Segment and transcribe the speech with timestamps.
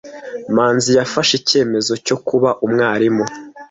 [0.55, 3.23] Manzi yafashe icyemezo cyo kuba umwarimu.